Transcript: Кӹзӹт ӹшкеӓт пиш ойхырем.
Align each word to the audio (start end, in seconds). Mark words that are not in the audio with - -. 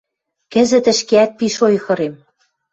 Кӹзӹт 0.51 0.85
ӹшкеӓт 0.93 1.31
пиш 1.37 1.55
ойхырем. 1.67 2.13